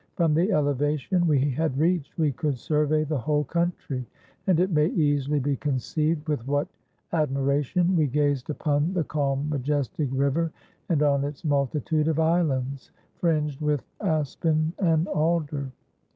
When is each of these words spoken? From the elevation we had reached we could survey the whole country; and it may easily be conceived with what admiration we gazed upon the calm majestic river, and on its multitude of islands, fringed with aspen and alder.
From 0.15 0.33
the 0.33 0.51
elevation 0.51 1.27
we 1.27 1.51
had 1.51 1.77
reached 1.77 2.17
we 2.17 2.31
could 2.31 2.57
survey 2.57 3.03
the 3.03 3.19
whole 3.19 3.43
country; 3.43 4.03
and 4.47 4.59
it 4.59 4.71
may 4.71 4.87
easily 4.87 5.39
be 5.39 5.55
conceived 5.55 6.27
with 6.27 6.47
what 6.47 6.67
admiration 7.13 7.95
we 7.95 8.07
gazed 8.07 8.49
upon 8.49 8.93
the 8.95 9.03
calm 9.03 9.47
majestic 9.47 10.09
river, 10.11 10.51
and 10.89 11.03
on 11.03 11.23
its 11.23 11.45
multitude 11.45 12.07
of 12.07 12.19
islands, 12.19 12.89
fringed 13.17 13.61
with 13.61 13.83
aspen 14.01 14.73
and 14.79 15.07
alder. 15.07 15.69